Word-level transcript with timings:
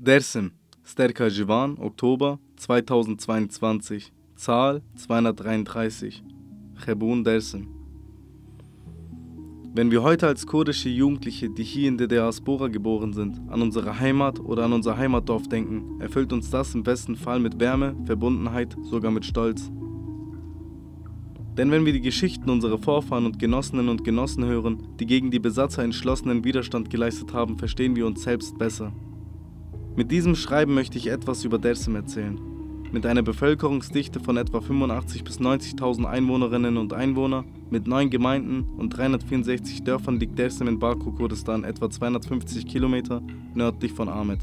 Dersim, 0.00 0.52
Sterka 0.84 1.26
Jivan, 1.26 1.76
Oktober 1.76 2.38
2022, 2.54 4.12
Zahl 4.36 4.80
233, 4.94 6.22
Chebun 6.84 7.24
Dersim. 7.24 7.66
Wenn 9.74 9.90
wir 9.90 10.04
heute 10.04 10.28
als 10.28 10.46
kurdische 10.46 10.88
Jugendliche, 10.88 11.50
die 11.50 11.64
hier 11.64 11.88
in 11.88 11.98
der 11.98 12.06
Diaspora 12.06 12.68
geboren 12.68 13.12
sind, 13.12 13.40
an 13.48 13.60
unsere 13.60 13.98
Heimat 13.98 14.38
oder 14.38 14.66
an 14.66 14.72
unser 14.72 14.96
Heimatdorf 14.96 15.48
denken, 15.48 16.00
erfüllt 16.00 16.32
uns 16.32 16.48
das 16.48 16.76
im 16.76 16.84
besten 16.84 17.16
Fall 17.16 17.40
mit 17.40 17.58
Wärme, 17.58 17.96
Verbundenheit, 18.04 18.76
sogar 18.84 19.10
mit 19.10 19.24
Stolz. 19.24 19.68
Denn 21.56 21.72
wenn 21.72 21.84
wir 21.84 21.92
die 21.92 22.00
Geschichten 22.00 22.48
unserer 22.50 22.78
Vorfahren 22.78 23.26
und 23.26 23.40
Genossinnen 23.40 23.88
und 23.88 24.04
Genossen 24.04 24.44
hören, 24.44 24.80
die 25.00 25.06
gegen 25.06 25.32
die 25.32 25.40
Besatzer 25.40 25.82
entschlossenen 25.82 26.44
Widerstand 26.44 26.88
geleistet 26.88 27.32
haben, 27.32 27.58
verstehen 27.58 27.96
wir 27.96 28.06
uns 28.06 28.22
selbst 28.22 28.56
besser. 28.58 28.92
Mit 29.98 30.12
diesem 30.12 30.36
Schreiben 30.36 30.74
möchte 30.74 30.96
ich 30.96 31.08
etwas 31.08 31.44
über 31.44 31.58
Dersim 31.58 31.96
erzählen. 31.96 32.38
Mit 32.92 33.04
einer 33.04 33.22
Bevölkerungsdichte 33.22 34.20
von 34.20 34.36
etwa 34.36 34.58
85.000 34.58 35.24
bis 35.24 35.40
90.000 35.40 36.04
Einwohnerinnen 36.04 36.76
und 36.76 36.92
Einwohnern, 36.92 37.46
mit 37.68 37.88
neun 37.88 38.08
Gemeinden 38.08 38.62
und 38.76 38.90
364 38.90 39.82
Dörfern 39.82 40.20
liegt 40.20 40.38
Dersim 40.38 40.68
in 40.68 40.78
Baku, 40.78 41.10
Kurdistan, 41.10 41.64
etwa 41.64 41.90
250 41.90 42.68
Kilometer 42.68 43.22
nördlich 43.54 43.92
von 43.92 44.08
Ahmed. 44.08 44.38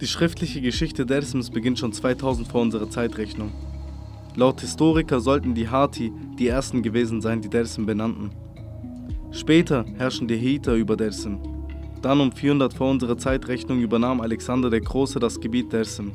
Die 0.00 0.08
schriftliche 0.08 0.60
Geschichte 0.60 1.06
Dersims 1.06 1.48
beginnt 1.48 1.78
schon 1.78 1.92
2000 1.92 2.48
vor 2.48 2.62
unserer 2.62 2.90
Zeitrechnung. 2.90 3.52
Laut 4.34 4.60
Historiker 4.60 5.20
sollten 5.20 5.54
die 5.54 5.68
Hati 5.68 6.12
die 6.36 6.48
ersten 6.48 6.82
gewesen 6.82 7.20
sein, 7.20 7.42
die 7.42 7.48
Dersim 7.48 7.86
benannten. 7.86 8.30
Später 9.30 9.84
herrschen 9.98 10.26
die 10.26 10.36
Hethiter 10.36 10.74
über 10.74 10.96
Dersim, 10.96 11.38
dann 12.02 12.20
um 12.20 12.32
400 12.32 12.74
vor 12.74 12.90
unserer 12.90 13.18
Zeitrechnung 13.18 13.80
übernahm 13.80 14.20
Alexander 14.20 14.70
der 14.70 14.80
Große 14.80 15.18
das 15.18 15.40
Gebiet 15.40 15.72
Dersim. 15.72 16.12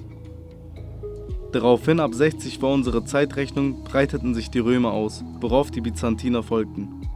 Daraufhin 1.51 1.99
ab 1.99 2.13
60 2.13 2.59
vor 2.59 2.73
unserer 2.73 3.05
Zeitrechnung 3.05 3.83
breiteten 3.83 4.33
sich 4.33 4.49
die 4.49 4.59
Römer 4.59 4.91
aus, 4.91 5.23
worauf 5.39 5.69
die 5.69 5.81
Byzantiner 5.81 6.41
folgten. 6.41 7.07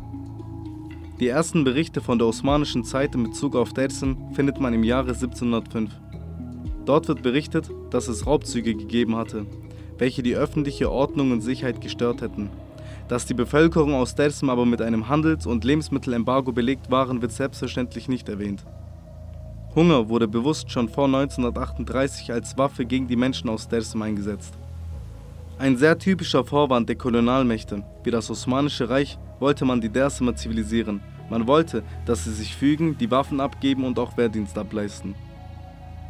Die 1.19 1.27
ersten 1.27 1.63
Berichte 1.63 2.01
von 2.01 2.19
der 2.19 2.27
osmanischen 2.27 2.83
Zeit 2.83 3.15
in 3.15 3.23
Bezug 3.23 3.55
auf 3.55 3.73
Dersim 3.73 4.17
findet 4.33 4.59
man 4.59 4.75
im 4.75 4.83
Jahre 4.83 5.13
1705. 5.13 5.89
Dort 6.85 7.07
wird 7.07 7.23
berichtet, 7.23 7.71
dass 7.89 8.07
es 8.07 8.27
Raubzüge 8.27 8.75
gegeben 8.75 9.15
hatte, 9.15 9.47
welche 9.97 10.21
die 10.21 10.35
öffentliche 10.35 10.91
Ordnung 10.91 11.31
und 11.31 11.41
Sicherheit 11.41 11.81
gestört 11.81 12.21
hätten. 12.21 12.51
Dass 13.07 13.25
die 13.25 13.33
Bevölkerung 13.33 13.93
aus 13.93 14.15
Dersim 14.15 14.49
aber 14.49 14.65
mit 14.65 14.81
einem 14.81 15.07
Handels- 15.07 15.45
und 15.45 15.63
Lebensmittelembargo 15.63 16.51
belegt 16.51 16.91
waren, 16.91 17.21
wird 17.21 17.31
selbstverständlich 17.31 18.09
nicht 18.09 18.27
erwähnt. 18.27 18.65
Hunger 19.75 20.09
wurde 20.09 20.27
bewusst 20.27 20.71
schon 20.71 20.89
vor 20.89 21.05
1938 21.05 22.33
als 22.33 22.57
Waffe 22.57 22.85
gegen 22.85 23.07
die 23.07 23.15
Menschen 23.15 23.49
aus 23.49 23.67
Dersim 23.69 24.01
eingesetzt. 24.01 24.53
Ein 25.59 25.77
sehr 25.77 25.97
typischer 25.97 26.43
Vorwand 26.43 26.89
der 26.89 26.97
Kolonialmächte, 26.97 27.83
wie 28.03 28.11
das 28.11 28.29
Osmanische 28.29 28.89
Reich, 28.89 29.17
wollte 29.39 29.65
man 29.65 29.81
die 29.81 29.89
Dersimer 29.89 30.35
zivilisieren. 30.35 31.01
Man 31.29 31.47
wollte, 31.47 31.83
dass 32.05 32.25
sie 32.25 32.33
sich 32.33 32.55
fügen, 32.55 32.97
die 32.97 33.09
Waffen 33.09 33.39
abgeben 33.39 33.83
und 33.83 33.99
auch 33.99 34.17
Wehrdienst 34.17 34.57
ableisten. 34.57 35.15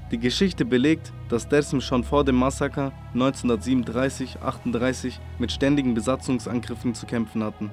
Die 0.09 0.19
Geschichte 0.19 0.63
belegt, 0.63 1.11
dass 1.27 1.49
Dersim 1.49 1.81
schon 1.81 2.05
vor 2.05 2.23
dem 2.23 2.37
Massaker 2.37 2.93
1937-38 3.13 5.15
mit 5.37 5.51
ständigen 5.51 5.95
Besatzungsangriffen 5.95 6.95
zu 6.95 7.05
kämpfen 7.05 7.43
hatten. 7.43 7.71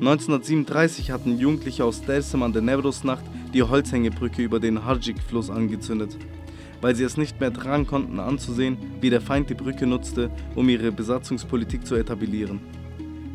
1937 0.00 1.12
hatten 1.12 1.38
Jugendliche 1.38 1.84
aus 1.84 2.02
Dersim 2.02 2.42
an 2.42 2.52
der 2.52 2.62
Nevrosnacht 2.62 3.22
die 3.54 3.62
Holzhängebrücke 3.62 4.42
über 4.42 4.58
den 4.58 4.84
Harjik-Fluss 4.84 5.48
angezündet, 5.48 6.18
weil 6.80 6.96
sie 6.96 7.04
es 7.04 7.16
nicht 7.16 7.38
mehr 7.38 7.52
tragen 7.52 7.86
konnten 7.86 8.18
anzusehen, 8.18 8.76
wie 9.00 9.10
der 9.10 9.20
Feind 9.20 9.48
die 9.48 9.54
Brücke 9.54 9.86
nutzte, 9.86 10.32
um 10.56 10.68
ihre 10.68 10.90
Besatzungspolitik 10.90 11.86
zu 11.86 11.94
etablieren. 11.94 12.58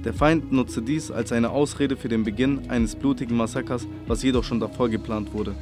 Der 0.04 0.14
Feind 0.14 0.52
nutzte 0.52 0.82
dies 0.82 1.10
als 1.10 1.32
eine 1.32 1.52
Ausrede 1.52 1.96
für 1.96 2.10
den 2.10 2.26
Beginn 2.26 2.70
eines 2.70 2.98
blutigen 2.98 3.38
Massakers, 3.38 3.88
was 4.08 4.24
jedoch 4.24 4.44
schon 4.44 4.60
davor 4.60 4.90
geplant 4.90 5.34
wurde. 5.34 5.56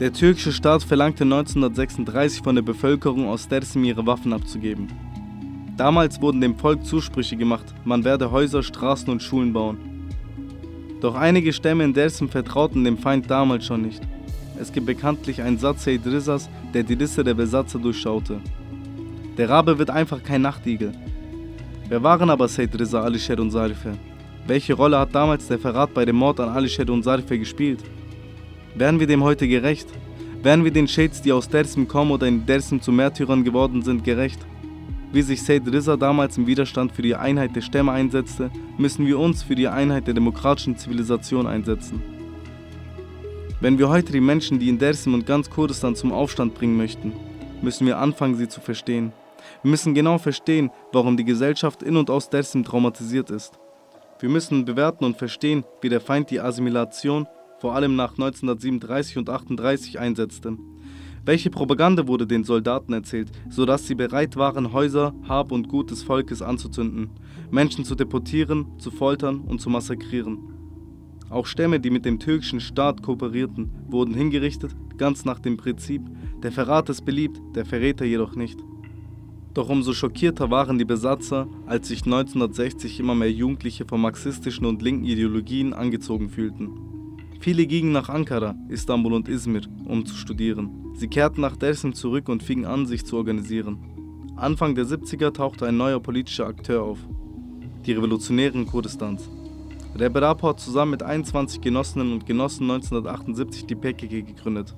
Der 0.00 0.12
türkische 0.12 0.52
Staat 0.52 0.84
verlangte 0.84 1.24
1936 1.24 2.42
von 2.44 2.54
der 2.54 2.62
Bevölkerung 2.62 3.28
aus 3.28 3.48
Dersim 3.48 3.82
ihre 3.82 4.06
Waffen 4.06 4.32
abzugeben. 4.32 4.86
Damals 5.76 6.20
wurden 6.22 6.40
dem 6.40 6.56
Volk 6.56 6.84
Zusprüche 6.84 7.36
gemacht, 7.36 7.74
man 7.84 8.04
werde 8.04 8.30
Häuser, 8.30 8.62
Straßen 8.62 9.10
und 9.10 9.24
Schulen 9.24 9.52
bauen. 9.52 9.76
Doch 11.00 11.16
einige 11.16 11.52
Stämme 11.52 11.82
in 11.82 11.94
Dersim 11.94 12.28
vertrauten 12.28 12.84
dem 12.84 12.96
Feind 12.96 13.28
damals 13.28 13.66
schon 13.66 13.82
nicht. 13.82 14.00
Es 14.60 14.72
gibt 14.72 14.86
bekanntlich 14.86 15.42
einen 15.42 15.58
Satz 15.58 15.82
Seyd 15.82 16.06
Rizas, 16.06 16.48
der 16.72 16.84
die 16.84 16.94
Liste 16.94 17.24
der 17.24 17.34
Besatzer 17.34 17.80
durchschaute. 17.80 18.40
Der 19.36 19.50
Rabe 19.50 19.80
wird 19.80 19.90
einfach 19.90 20.22
kein 20.22 20.42
Nachtigel. 20.42 20.92
Wer 21.88 22.04
waren 22.04 22.30
aber 22.30 22.46
Seyd 22.46 22.78
Riza, 22.78 23.02
Alisher 23.02 23.40
und 23.40 23.50
Sarife? 23.50 23.98
Welche 24.46 24.74
Rolle 24.74 25.00
hat 25.00 25.12
damals 25.12 25.48
der 25.48 25.58
Verrat 25.58 25.92
bei 25.92 26.04
dem 26.04 26.16
Mord 26.16 26.38
an 26.38 26.50
Alisher 26.50 26.88
und 26.88 27.02
Sarife 27.02 27.36
gespielt? 27.36 27.82
Werden 28.78 29.00
wir 29.00 29.08
dem 29.08 29.24
heute 29.24 29.48
gerecht? 29.48 29.88
Werden 30.40 30.62
wir 30.62 30.70
den 30.70 30.86
Shades, 30.86 31.20
die 31.20 31.32
aus 31.32 31.48
Dersim 31.48 31.88
kommen 31.88 32.12
oder 32.12 32.28
in 32.28 32.46
Dersim 32.46 32.80
zu 32.80 32.92
Märtyrern 32.92 33.42
geworden 33.42 33.82
sind, 33.82 34.04
gerecht? 34.04 34.38
Wie 35.12 35.22
sich 35.22 35.42
Said 35.42 35.66
Rizza 35.66 35.96
damals 35.96 36.38
im 36.38 36.46
Widerstand 36.46 36.92
für 36.92 37.02
die 37.02 37.16
Einheit 37.16 37.56
der 37.56 37.60
Stämme 37.60 37.90
einsetzte, 37.90 38.52
müssen 38.76 39.04
wir 39.04 39.18
uns 39.18 39.42
für 39.42 39.56
die 39.56 39.66
Einheit 39.66 40.06
der 40.06 40.14
demokratischen 40.14 40.76
Zivilisation 40.76 41.48
einsetzen. 41.48 42.00
Wenn 43.60 43.80
wir 43.80 43.88
heute 43.88 44.12
die 44.12 44.20
Menschen, 44.20 44.60
die 44.60 44.68
in 44.68 44.78
Dersim 44.78 45.12
und 45.14 45.26
ganz 45.26 45.50
Kurdistan 45.50 45.96
zum 45.96 46.12
Aufstand 46.12 46.54
bringen 46.54 46.76
möchten, 46.76 47.12
müssen 47.60 47.84
wir 47.84 47.98
anfangen, 47.98 48.36
sie 48.36 48.46
zu 48.46 48.60
verstehen. 48.60 49.12
Wir 49.64 49.72
müssen 49.72 49.92
genau 49.92 50.18
verstehen, 50.18 50.70
warum 50.92 51.16
die 51.16 51.24
Gesellschaft 51.24 51.82
in 51.82 51.96
und 51.96 52.10
aus 52.10 52.30
Dersim 52.30 52.62
traumatisiert 52.62 53.30
ist. 53.30 53.58
Wir 54.20 54.28
müssen 54.28 54.64
bewerten 54.64 55.04
und 55.04 55.16
verstehen, 55.16 55.64
wie 55.80 55.88
der 55.88 56.00
Feind 56.00 56.30
die 56.30 56.40
Assimilation 56.40 57.26
vor 57.58 57.74
allem 57.74 57.96
nach 57.96 58.12
1937 58.12 59.18
und 59.18 59.30
38 59.30 59.98
einsetzte. 59.98 60.56
Welche 61.24 61.50
Propaganda 61.50 62.06
wurde 62.06 62.26
den 62.26 62.44
Soldaten 62.44 62.92
erzählt, 62.92 63.30
sodass 63.50 63.86
sie 63.86 63.94
bereit 63.94 64.36
waren, 64.36 64.72
Häuser, 64.72 65.14
Hab 65.28 65.52
und 65.52 65.68
Gut 65.68 65.90
des 65.90 66.02
Volkes 66.02 66.40
anzuzünden, 66.40 67.10
Menschen 67.50 67.84
zu 67.84 67.94
deportieren, 67.94 68.66
zu 68.78 68.90
foltern 68.90 69.40
und 69.40 69.60
zu 69.60 69.68
massakrieren? 69.68 70.38
Auch 71.28 71.44
Stämme, 71.44 71.80
die 71.80 71.90
mit 71.90 72.06
dem 72.06 72.18
türkischen 72.18 72.60
Staat 72.60 73.02
kooperierten, 73.02 73.70
wurden 73.88 74.14
hingerichtet, 74.14 74.74
ganz 74.96 75.26
nach 75.26 75.38
dem 75.38 75.58
Prinzip, 75.58 76.02
der 76.42 76.52
Verrat 76.52 76.88
ist 76.88 77.04
beliebt, 77.04 77.38
der 77.54 77.66
Verräter 77.66 78.06
jedoch 78.06 78.34
nicht. 78.34 78.58
Doch 79.52 79.68
umso 79.68 79.92
schockierter 79.92 80.50
waren 80.50 80.78
die 80.78 80.86
Besatzer, 80.86 81.48
als 81.66 81.88
sich 81.88 82.04
1960 82.06 83.00
immer 83.00 83.14
mehr 83.14 83.30
Jugendliche 83.30 83.84
von 83.84 84.00
marxistischen 84.00 84.64
und 84.64 84.80
linken 84.80 85.04
Ideologien 85.04 85.74
angezogen 85.74 86.30
fühlten. 86.30 86.87
Viele 87.40 87.66
gingen 87.66 87.92
nach 87.92 88.08
Ankara, 88.08 88.56
Istanbul 88.68 89.12
und 89.12 89.28
Izmir, 89.28 89.62
um 89.84 90.04
zu 90.04 90.14
studieren. 90.16 90.92
Sie 90.94 91.08
kehrten 91.08 91.40
nach 91.40 91.56
Dersim 91.56 91.94
zurück 91.94 92.28
und 92.28 92.42
fingen 92.42 92.64
an, 92.64 92.86
sich 92.86 93.06
zu 93.06 93.16
organisieren. 93.16 93.78
Anfang 94.36 94.74
der 94.74 94.84
70er 94.84 95.32
tauchte 95.32 95.66
ein 95.66 95.76
neuer 95.76 96.00
politischer 96.00 96.46
Akteur 96.46 96.82
auf, 96.82 96.98
die 97.86 97.92
Revolutionären 97.92 98.66
Kurdistans. 98.66 99.28
Reberapo 99.96 100.48
hat 100.48 100.60
zusammen 100.60 100.92
mit 100.92 101.02
21 101.02 101.60
Genossinnen 101.60 102.12
und 102.12 102.26
Genossen 102.26 102.70
1978 102.70 103.66
die 103.66 103.74
PKK 103.74 104.22
gegründet. 104.22 104.74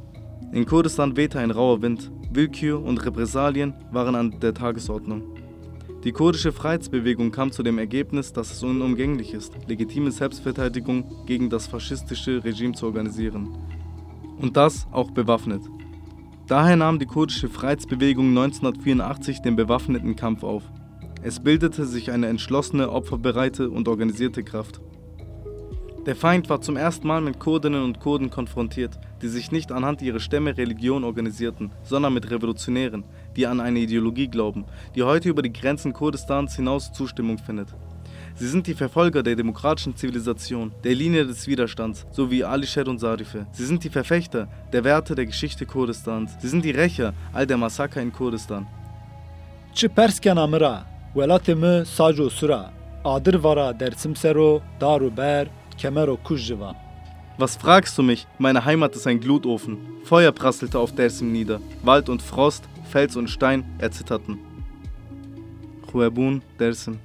In 0.53 0.67
Kurdistan 0.67 1.17
wehte 1.17 1.39
ein 1.39 1.51
rauer 1.51 1.81
Wind, 1.81 2.11
Willkür 2.31 2.83
und 2.83 3.05
Repressalien 3.05 3.75
waren 3.91 4.15
an 4.15 4.39
der 4.41 4.55
Tagesordnung. 4.55 5.23
Die 6.05 6.13
kurdische 6.13 6.51
Freiheitsbewegung 6.51 7.31
kam 7.31 7.53
zu 7.53 7.63
dem 7.63 7.79
Ergebnis, 7.79 8.33
dass 8.33 8.51
es 8.51 8.63
unumgänglich 8.63 9.35
ist, 9.35 9.53
legitime 9.69 10.11
Selbstverteidigung 10.11 11.27
gegen 11.27 11.51
das 11.51 11.67
faschistische 11.67 12.43
Regime 12.43 12.73
zu 12.73 12.87
organisieren. 12.87 13.59
Und 14.41 14.57
das 14.57 14.87
auch 14.93 15.11
bewaffnet. 15.11 15.63
Daher 16.47 16.77
nahm 16.77 16.99
die 16.99 17.05
kurdische 17.05 17.51
Freiheitsbewegung 17.51 18.31
1984 18.31 19.43
den 19.43 19.57
bewaffneten 19.57 20.17
Kampf 20.17 20.43
auf. 20.43 20.63
Es 21.23 21.39
bildete 21.39 21.85
sich 21.85 22.11
eine 22.11 22.29
entschlossene, 22.29 22.91
opferbereite 22.91 23.69
und 23.69 23.87
organisierte 23.87 24.43
Kraft. 24.43 24.81
Der 26.07 26.17
Feind 26.17 26.49
war 26.49 26.63
zum 26.63 26.79
ersten 26.79 27.07
Mal 27.07 27.21
mit 27.21 27.39
Kurdinnen 27.39 27.85
und 27.85 28.01
Kurden 28.01 28.31
konfrontiert, 28.31 28.99
die 29.21 29.29
sich 29.29 29.53
nicht 29.53 29.71
anhand 29.71 30.01
ihrer 30.01 30.19
Stämme, 30.19 30.57
Religion 30.57 31.05
organisierten, 31.05 31.73
sondern 31.83 32.15
mit 32.15 32.31
Revolutionären, 32.31 33.05
die 33.37 33.47
an 33.47 33.61
eine 33.61 33.81
Ideologie 33.81 34.29
glauben, 34.29 34.65
die 34.95 35.03
heute 35.03 35.29
über 35.29 35.43
die 35.43 35.53
Grenzen 35.53 35.93
Kurdistans 35.93 36.57
hinaus 36.57 36.93
Zustimmung 36.93 37.39
findet. 37.39 37.69
Sie 38.35 38.49
sind 38.49 38.67
die 38.67 38.75
Verfolger 38.75 39.23
der 39.23 39.37
demokratischen 39.37 39.97
Zivilisation, 39.97 40.73
der 40.83 40.95
Linie 40.95 41.27
des 41.27 41.47
Widerstands, 41.47 42.07
so 42.11 42.31
wie 42.31 42.45
Alisher 42.45 42.87
und 42.89 42.99
Sarife. 42.99 43.47
Sie 43.53 43.67
sind 43.67 43.85
die 43.85 43.91
Verfechter 43.91 44.49
der 44.73 44.85
Werte 44.85 45.15
der 45.15 45.27
Geschichte 45.27 45.67
Kurdistans. 45.67 46.37
Sie 46.41 46.49
sind 46.49 46.65
die 46.65 46.71
Rächer 46.71 47.13
all 47.33 47.47
der 47.47 47.59
Massaker 47.59 48.01
in 48.01 48.13
Kurdistan. 48.13 48.67
Was 57.39 57.57
fragst 57.57 57.97
du 57.97 58.03
mich? 58.03 58.27
Meine 58.39 58.65
Heimat 58.65 58.95
ist 58.95 59.07
ein 59.07 59.21
Glutofen. 59.21 59.79
Feuer 60.05 60.33
prasselte 60.33 60.79
auf 60.79 60.95
Dersim 60.95 61.33
nieder. 61.33 61.61
Wald 61.83 62.09
und 62.09 62.21
Frost, 62.21 62.65
Fels 62.91 63.15
und 63.15 63.29
Stein 63.31 63.65
erzitterten. 63.79 64.39
Huebun 65.93 66.43
Dersim 66.59 66.99